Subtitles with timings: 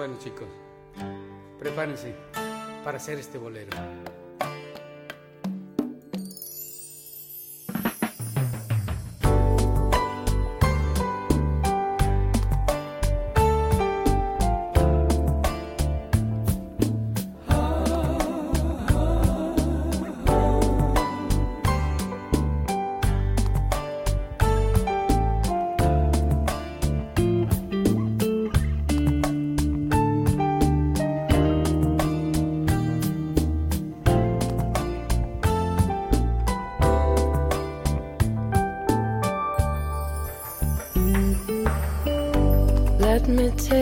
[0.00, 0.48] Bueno chicos,
[1.58, 2.14] prepárense
[2.82, 3.68] para hacer este bolero.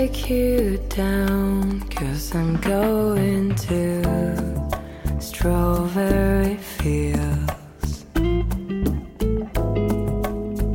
[0.09, 8.07] Take you down, cause I'm going to strawberry fields.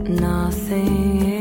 [0.08, 1.33] Nothing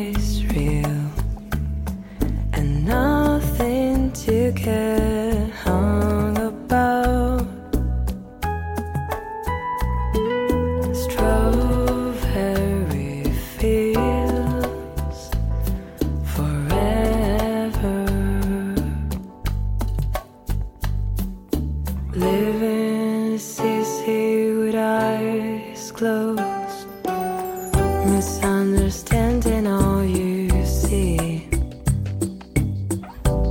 [25.92, 26.40] close.
[28.22, 31.48] misunderstanding all you see.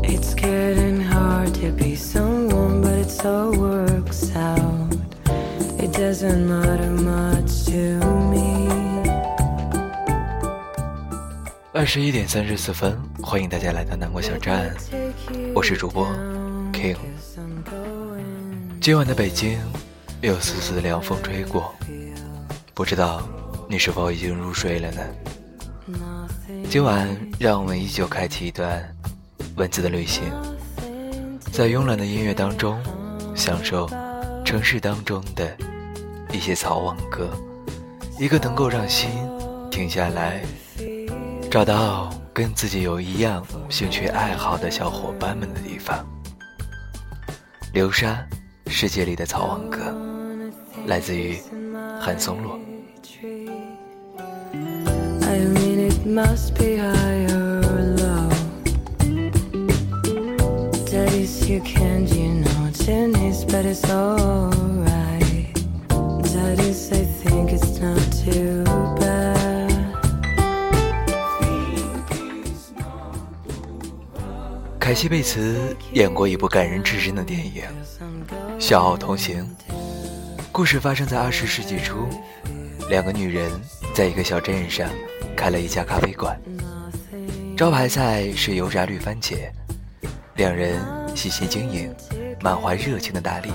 [0.03, 4.93] It's getting hard to be someone, but it all works out.
[5.79, 7.99] It doesn't matter much to
[8.31, 8.69] me.
[11.73, 14.75] 二十一点三十四分，欢迎大家来到南国小站，
[15.55, 16.07] 我是主播
[16.73, 16.97] King。
[18.79, 19.57] 今晚的北京
[20.21, 21.73] 有丝丝的凉风吹过，
[22.73, 23.21] 不知道
[23.67, 25.01] 你是否已经入睡了呢？
[26.69, 28.83] 今晚让我们依旧开启一段
[29.57, 30.23] 文字的旅行，
[31.51, 32.81] 在慵懒的音乐当中，
[33.35, 33.89] 享受
[34.45, 35.55] 城市当中的
[36.31, 37.29] 一些草网歌，
[38.17, 39.09] 一个能够让心
[39.69, 40.41] 停下来。
[41.49, 46.05] 找到跟自己有一样兴趣爱好的小伙伴们的地方。
[47.73, 48.25] 流沙，
[48.67, 49.93] 世界里的草网歌，
[50.85, 51.37] 来自于
[52.01, 52.59] 韩松洛。
[55.21, 57.61] I mean, it must be high or
[57.95, 58.27] low.
[60.89, 65.53] Daddy's you can't, you know, tennis, but it's alright.
[66.23, 68.63] Daddy's, I think it's not too
[68.99, 69.71] bad.
[74.79, 77.63] 凯西·贝茨演过一部感人至深的电影
[78.59, 79.47] 《笑傲同行》，
[80.53, 82.09] 故事发生在二十世纪初，
[82.89, 83.49] 两个女人
[83.95, 84.89] 在一个小镇上
[85.33, 86.37] 开了一家咖啡馆，
[87.55, 89.49] 招牌菜是油炸绿番茄，
[90.35, 90.77] 两人
[91.15, 91.95] 细心经营，
[92.41, 93.49] 满怀热情的打理，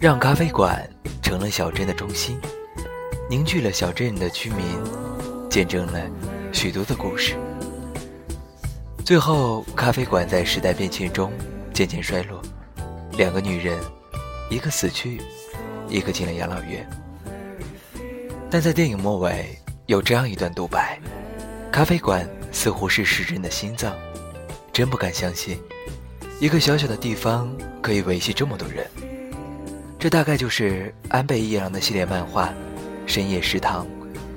[0.00, 0.90] 让咖啡馆
[1.22, 2.36] 成了小镇的中心，
[3.30, 4.66] 凝聚了小镇的居民，
[5.48, 6.00] 见证了
[6.52, 7.36] 许多的故事。
[9.04, 11.32] 最后，咖啡馆在时代变迁中
[11.72, 12.42] 渐渐衰落，
[13.12, 13.78] 两个女人，
[14.50, 15.20] 一个死去，
[15.92, 16.88] 一个进了养老院。
[18.50, 20.98] 但在电影末尾有这样一段独白：
[21.70, 23.94] 咖啡馆似乎是市镇的心脏，
[24.72, 25.58] 真不敢相信，
[26.40, 28.86] 一个小小的地方可以维系这么多人。
[29.98, 32.48] 这大概就是安倍一郎的系列漫画
[33.06, 33.86] 《深夜食堂》，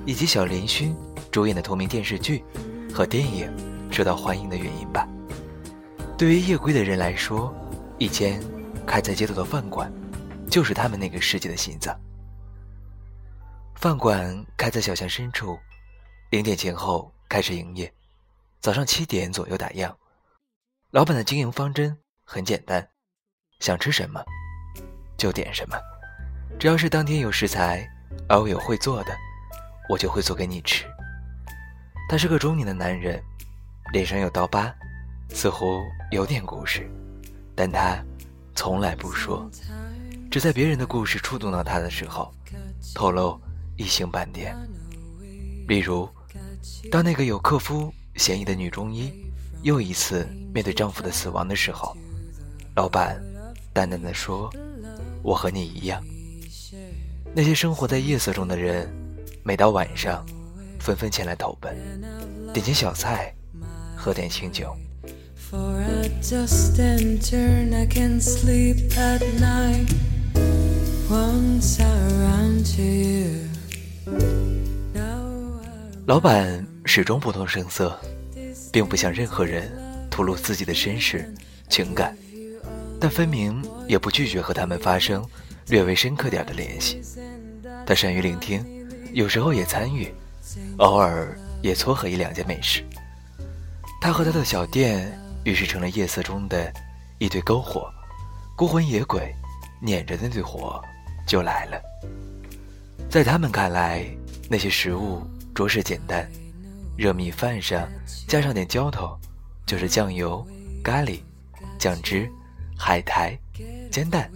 [0.04, 0.94] 以及小林薰
[1.30, 2.44] 主演的同名电视剧
[2.92, 3.50] 和电影。
[3.88, 5.08] 受到欢迎的原因吧。
[6.18, 7.54] 对于夜归的人来说，
[7.98, 8.42] 一间
[8.84, 9.90] 开在街头的饭馆，
[10.56, 11.94] 就是他们那个世界的心脏。
[13.74, 15.58] 饭馆开在小巷深处，
[16.30, 17.92] 零点前后开始营业，
[18.62, 19.94] 早上七点左右打烊。
[20.92, 21.94] 老板的经营方针
[22.24, 22.88] 很简单：
[23.60, 24.24] 想吃什么
[25.18, 25.76] 就点什么，
[26.58, 27.86] 只要是当天有食材，
[28.26, 29.14] 而我有会做的，
[29.90, 30.86] 我就会做给你吃。
[32.08, 33.22] 他是个中年的男人。
[33.92, 34.74] 脸上有刀疤，
[35.28, 35.82] 似乎
[36.12, 36.90] 有点故事，
[37.54, 38.02] 但他
[38.54, 39.48] 从来不说，
[40.30, 42.32] 只在别人的故事触动到他的时候，
[42.94, 43.40] 透露
[43.76, 44.56] 一星半点。
[45.66, 46.08] 例如，
[46.90, 49.12] 当那个有克夫嫌疑的女中医
[49.62, 51.96] 又一次面对丈夫的死亡的时候，
[52.74, 53.20] 老板
[53.72, 54.52] 淡淡的说
[55.22, 56.02] ：“我和你一样。”
[57.34, 58.88] 那些生活在夜色中的人，
[59.42, 60.24] 每到晚上，
[60.78, 61.76] 纷纷前来投奔，
[62.52, 63.32] 点些小菜。
[63.98, 64.76] 喝点清酒。
[65.50, 69.88] For a dust and turn, I can sleep at night.
[76.04, 77.96] 老板始终不动声色，
[78.72, 79.70] 并不向任何人
[80.10, 81.32] 吐露自己的身世
[81.68, 82.16] 情感，
[83.00, 85.24] 但分明也不拒绝和他们发生
[85.68, 87.00] 略微深刻点的联系。
[87.86, 88.64] 他善于聆听，
[89.12, 90.12] 有时候也参与，
[90.78, 92.82] 偶尔也撮合一两件美事。
[94.00, 96.72] 他和他的小店于是成了夜色中的
[97.18, 97.88] 一对篝火，
[98.56, 99.32] 孤魂野鬼
[99.80, 100.82] 撵着那对火
[101.26, 101.80] 就来了。
[103.10, 104.06] 在他们看来，
[104.48, 105.22] 那些食物
[105.54, 106.28] 着实简单，
[106.96, 107.88] 热米饭上
[108.28, 109.18] 加上点浇头，
[109.66, 110.46] 就是酱油、
[110.82, 111.20] 咖喱、
[111.78, 112.28] 酱汁、
[112.76, 113.38] 海苔、
[113.90, 114.30] 煎蛋、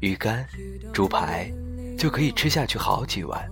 [0.00, 0.46] 鱼干、
[0.92, 1.52] 猪排，
[1.98, 3.50] 就可以吃下去好几碗。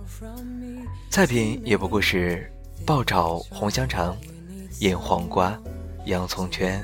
[1.09, 2.51] 菜品也不过是
[2.85, 4.15] 爆炒红香肠、
[4.79, 5.59] 腌黄瓜、
[6.05, 6.83] 洋葱圈、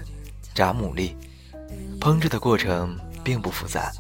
[0.54, 1.16] 炸牡蛎，
[2.00, 3.92] 烹制的过程并不复杂，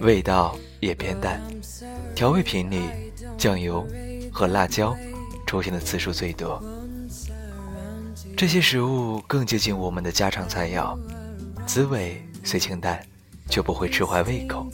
[0.00, 1.40] 味道也偏淡，
[2.14, 2.82] 调味品里。
[3.36, 3.84] 酱油
[4.32, 4.96] 和辣椒
[5.44, 6.62] 出现的次数最多。
[8.36, 10.96] 这些食物更接近我们的家常菜肴，
[11.66, 13.04] 滋味虽清淡，
[13.48, 14.68] 却不会吃坏胃口。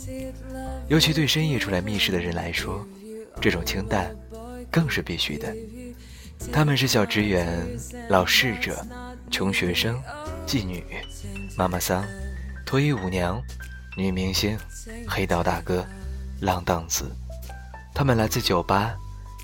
[0.89, 2.87] 尤其对深夜出来觅食的人来说，
[3.41, 4.15] 这种清淡
[4.71, 5.55] 更是必须的。
[6.53, 7.67] 他们是小职员、
[8.09, 8.85] 老侍者、
[9.31, 10.01] 穷学生、
[10.47, 10.85] 妓女、
[11.57, 12.05] 妈妈桑、
[12.67, 13.43] 脱衣舞娘、
[13.97, 14.59] 女明星、
[15.09, 15.87] 黑道大哥、
[16.41, 17.11] 浪荡子。
[17.95, 18.97] 他们来自酒吧、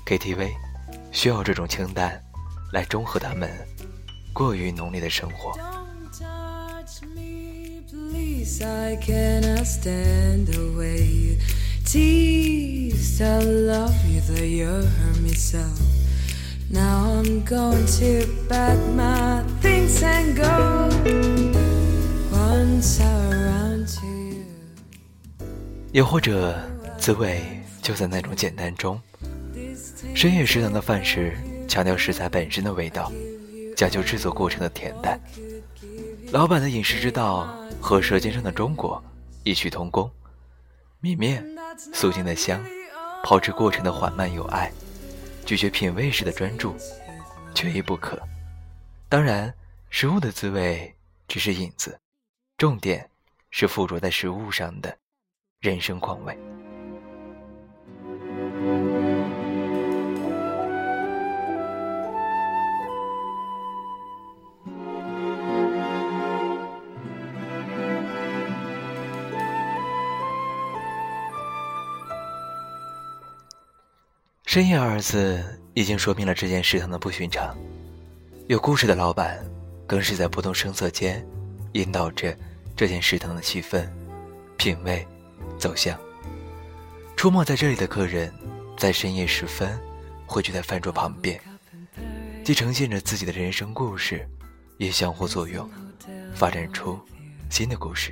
[0.05, 0.51] KTV，
[1.11, 2.21] 需要这种清淡
[2.71, 3.49] 来中和他们
[4.33, 5.53] 过于浓烈的生活。
[25.93, 26.66] 又或者，
[27.07, 27.41] 滋味。
[27.81, 29.01] 就在那种简单中，
[30.13, 33.09] 深夜食堂的饭食强调食材本身的味道，
[33.77, 35.17] 讲究制作过程的恬淡。
[36.33, 37.47] 老板的饮食之道
[37.79, 39.01] 和《舌尖上的中国》
[39.45, 40.11] 异曲同工，
[40.99, 41.45] 米面
[41.93, 42.61] 素净的香，
[43.23, 44.69] 炮制过程的缓慢有爱，
[45.45, 46.75] 咀嚼品味时的专注，
[47.55, 48.21] 缺一不可。
[49.07, 49.53] 当然，
[49.89, 50.93] 食物的滋味
[51.25, 51.97] 只是引子，
[52.57, 53.09] 重点
[53.49, 54.97] 是附着在食物上的
[55.61, 56.37] 人生况味。
[74.57, 75.39] 深夜二字
[75.75, 77.55] 已经说明了这件食堂的不寻常，
[78.47, 79.39] 有故事的老板
[79.85, 81.23] 更是在不动声色间
[81.73, 82.35] 引导着
[82.75, 83.87] 这件食堂的气氛、
[84.57, 85.07] 品味、
[85.59, 85.95] 走向。
[87.15, 88.33] 出没在这里的客人，
[88.75, 89.79] 在深夜时分
[90.25, 91.39] 汇聚在饭桌旁边，
[92.43, 94.27] 既呈现着自己的人生故事，
[94.79, 95.69] 也相互作用，
[96.33, 96.99] 发展出
[97.51, 98.11] 新的故事。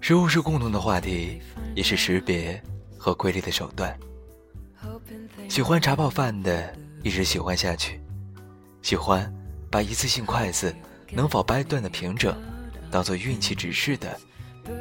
[0.00, 1.38] 食物是共同的话题，
[1.74, 2.58] 也是识别
[2.96, 3.94] 和归类的手段。
[5.54, 8.00] 喜欢茶泡饭的一直喜欢下去，
[8.82, 9.32] 喜欢
[9.70, 10.74] 把一次性筷子
[11.12, 12.36] 能否掰断的平整
[12.90, 14.18] 当做运气指示的，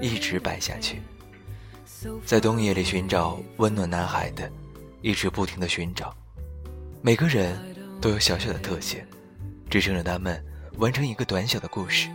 [0.02, 1.00] 一直摆下去。
[2.26, 4.52] 在冬夜里寻找温暖男孩的，
[5.04, 6.12] 一直不停的寻找。
[7.04, 7.56] 每个人
[8.02, 9.00] 都有小小的特性，
[9.70, 10.44] 支撑着他们
[10.78, 12.10] 完成一个短小的故事。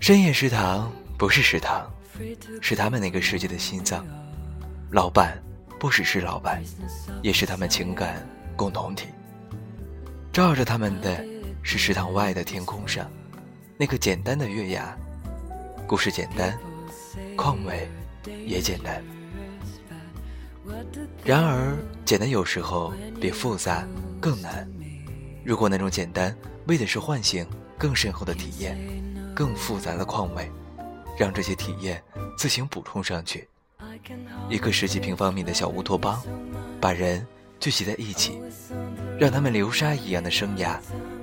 [0.00, 1.90] 深夜食堂不是食堂，
[2.60, 4.06] 是他们那个世界的心脏。
[4.90, 5.42] 老板。
[5.78, 6.62] 不只是老板，
[7.22, 9.06] 也是他们情感共同体。
[10.32, 11.24] 照着他们的，
[11.62, 13.10] 是食堂外的天空上
[13.76, 14.96] 那个简单的月牙。
[15.86, 16.58] 故事简单，
[17.36, 17.88] 况味
[18.46, 19.02] 也简单。
[21.24, 23.86] 然而，简单有时候比复杂
[24.20, 24.68] 更难。
[25.44, 27.46] 如果那种简单为的是唤醒
[27.78, 28.76] 更深厚的体验，
[29.34, 30.50] 更复杂的况味，
[31.16, 32.02] 让这些体验
[32.36, 33.48] 自行补充上去。
[34.48, 36.22] 一个十几平方米的小乌托邦，
[36.80, 37.26] 把人
[37.60, 38.40] 聚集在一起，
[39.18, 40.76] 让他们流沙一样的生涯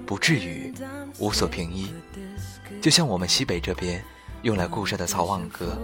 [0.06, 0.74] 不至于
[1.20, 1.90] 无所凭依。
[2.82, 4.04] 就像我们西北这边
[4.44, 5.78] 用来固沙的草网格，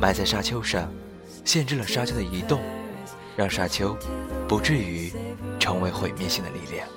[0.00, 0.92] 埋在沙丘上，
[1.44, 2.60] 限制了沙丘的移动，
[3.36, 3.96] 让沙丘
[4.46, 5.12] 不至于
[5.58, 6.88] 成为毁灭性的力量。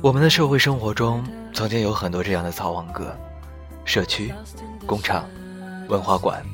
[0.00, 3.12] 我们的社会生活中，曾经有很多这样的草网格：
[3.84, 4.32] 社区、
[4.86, 5.28] 工厂、
[5.88, 6.44] 文化馆、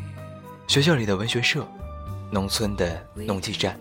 [0.67, 1.69] 学校里的文学社、
[2.31, 3.79] 农村的农技站，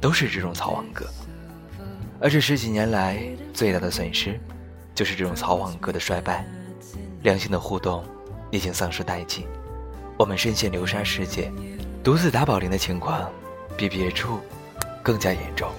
[0.00, 1.06] 都是这种草网格。
[2.20, 3.20] 而这十几年来
[3.52, 4.38] 最大的损失，
[4.94, 6.46] 就是这种草网格的衰败，
[7.22, 8.04] 良性的互动
[8.52, 9.44] 已经丧失殆尽，
[10.16, 11.52] 我们深陷流沙世界，
[12.04, 13.28] 独自打保龄的情况
[13.88, 14.40] 比别处
[15.02, 15.70] 更加严重。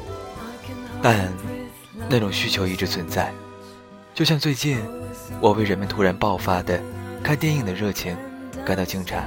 [1.01, 1.31] 但
[2.10, 3.31] 那种需求一直存在，
[4.13, 4.79] 就像最近
[5.39, 6.81] 我为人们突然爆发的
[7.24, 8.15] 看电影的热情
[8.65, 9.24] 感到惊诧。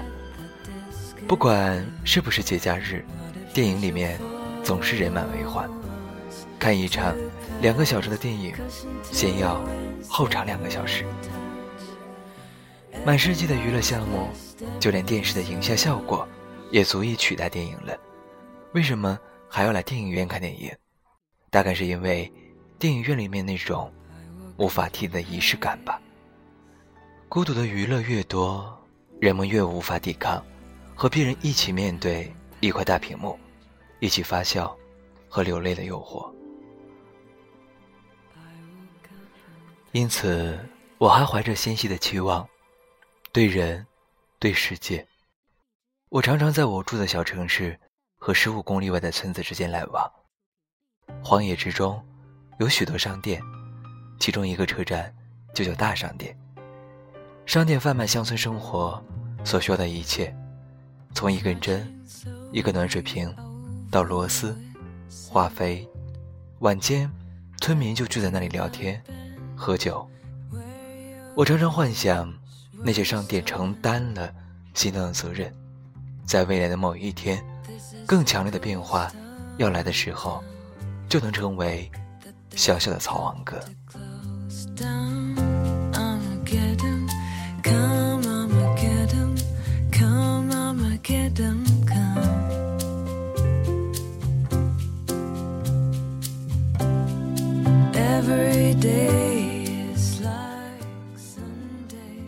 [1.26, 3.04] 不管是不是节假日，
[3.52, 4.18] 电影里面
[4.62, 5.68] 总是人满为患。
[6.58, 7.14] 看一场
[7.60, 8.54] 两个小时的电影，
[9.02, 9.62] 先要
[10.08, 11.04] 后场两个小时。
[13.04, 14.28] 满世界的娱乐项目，
[14.80, 16.26] 就连电视的营销效果，
[16.70, 17.96] 也足以取代电影了。
[18.76, 19.18] 为什么
[19.48, 20.70] 还要来电影院看电影？
[21.48, 22.30] 大概是因为
[22.78, 23.90] 电影院里面那种
[24.58, 25.98] 无法替的仪式感吧。
[27.26, 28.78] 孤独的娱乐越多，
[29.18, 30.44] 人们越无法抵抗
[30.94, 32.30] 和别人一起面对
[32.60, 33.38] 一块大屏幕，
[33.98, 34.76] 一起发笑
[35.26, 36.30] 和流泪的诱惑。
[39.92, 40.58] 因此，
[40.98, 42.46] 我还怀着纤细的期望，
[43.32, 43.86] 对人，
[44.38, 45.08] 对世界。
[46.10, 47.80] 我常常在我住的小城市
[48.26, 50.12] 和十五公里外的村子之间来往。
[51.22, 52.04] 荒野之中，
[52.58, 53.40] 有许多商店，
[54.18, 55.14] 其中一个车站
[55.54, 56.36] 就叫大商店。
[57.46, 59.00] 商店贩卖乡村生活
[59.44, 60.36] 所需要的一切，
[61.14, 61.88] 从一根针、
[62.50, 63.32] 一个暖水瓶，
[63.92, 64.58] 到螺丝、
[65.30, 65.88] 化肥。
[66.58, 67.08] 晚间，
[67.60, 69.00] 村民就聚在那里聊天、
[69.54, 70.04] 喝酒。
[71.36, 72.36] 我常常幻想，
[72.72, 74.34] 那些商店承担了
[74.74, 75.54] 心脏的责任，
[76.26, 77.40] 在未来的某一天，
[78.06, 79.12] 更强烈的变化
[79.58, 80.42] 要来的时候。
[81.08, 81.88] 就能成为
[82.56, 83.56] 小小的草王哥。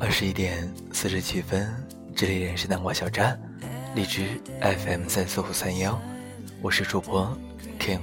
[0.00, 1.68] 二十一点四十七分，
[2.14, 3.36] 这里仍是南瓜小站，
[3.98, 6.00] 荔枝 FM 三四五三幺，
[6.62, 7.36] 我是主播
[7.80, 7.98] King。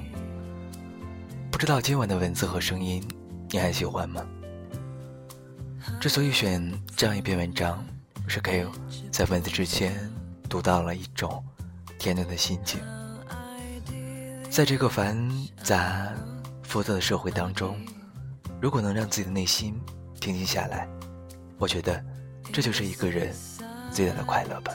[1.50, 3.02] 不知道今晚的文字和声音，
[3.50, 4.22] 你还喜欢吗？
[6.02, 7.82] 之所以选这样一篇文章，
[8.28, 8.68] 是 K
[9.10, 10.12] 在文字之前
[10.50, 11.42] 读到了一种
[11.98, 12.82] 恬淡的心境。
[14.50, 15.18] 在这个繁
[15.64, 16.14] 杂
[16.62, 17.80] 浮躁的社会当中，
[18.60, 19.80] 如果能让自己的内心
[20.20, 20.90] 平静下来，
[21.58, 22.04] 我觉得
[22.52, 23.34] 这就是一个人
[23.94, 24.74] 最大的快乐吧。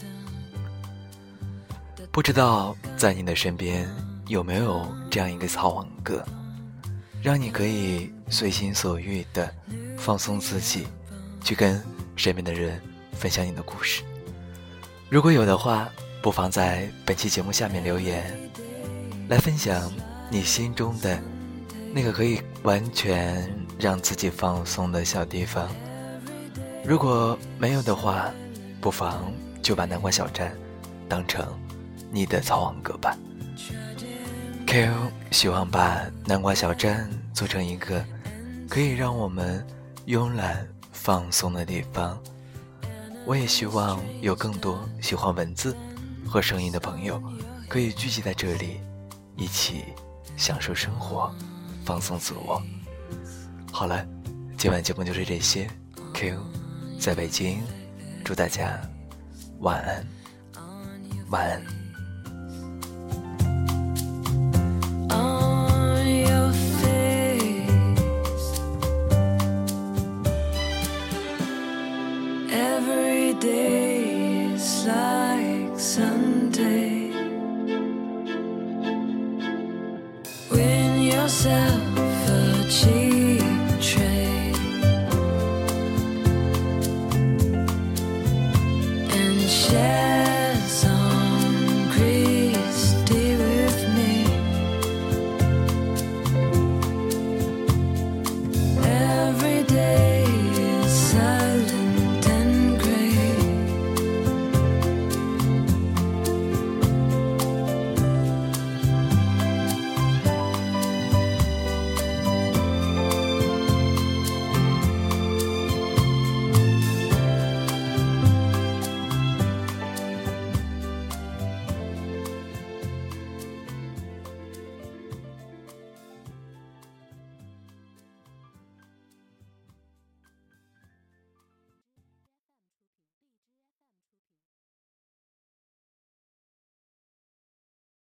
[2.12, 3.88] 不知道在你的身边
[4.26, 6.24] 有没有这样一个草网哥？
[7.22, 9.48] 让你可以随心所欲的
[9.96, 10.88] 放松自己，
[11.44, 11.80] 去跟
[12.16, 14.02] 身边的人分享你的故事。
[15.08, 15.88] 如果有的话，
[16.20, 18.36] 不妨在本期节目下面留言，
[19.28, 19.90] 来分享
[20.30, 21.16] 你心中的
[21.94, 23.48] 那个可以完全
[23.78, 25.68] 让自己放松的小地方。
[26.84, 28.32] 如果没有的话，
[28.80, 30.52] 不妨就把南瓜小站
[31.08, 31.46] 当成
[32.10, 33.16] 你的草网格吧。
[34.66, 34.92] Q
[35.30, 38.04] 希望把南瓜小站做成一个
[38.68, 39.66] 可以让我们
[40.06, 42.18] 慵懒放松的地方。
[43.26, 45.76] 我也希望有更多喜欢文字
[46.26, 47.22] 和声音的朋友
[47.68, 48.80] 可以聚集在这里，
[49.36, 49.84] 一起
[50.36, 51.32] 享受生活，
[51.84, 52.62] 放松自我。
[53.72, 54.06] 好了，
[54.56, 55.68] 今晚节目就是这些。
[56.14, 56.38] Q
[56.98, 57.60] 在北京，
[58.24, 58.80] 祝大家
[59.60, 60.06] 晚安，
[61.30, 61.79] 晚安。